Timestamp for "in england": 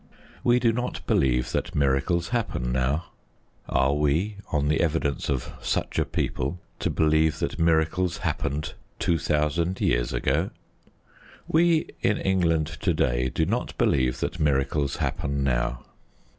12.01-12.77